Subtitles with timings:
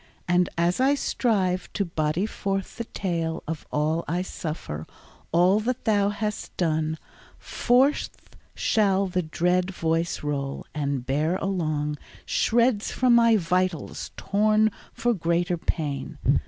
[0.27, 4.87] And as I strive to body forth the tale Of all I suffer,
[5.31, 6.97] all that thou hast done,
[7.37, 15.13] Forth shall the dread voice roll, and bear along Shreds from my vitals torn for
[15.13, 16.17] greater pain.